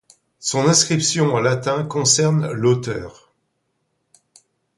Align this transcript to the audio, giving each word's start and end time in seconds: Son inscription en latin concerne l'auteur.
Son 0.39 0.67
inscription 0.67 1.27
en 1.31 1.39
latin 1.41 1.83
concerne 1.85 2.51
l'auteur. 2.53 3.31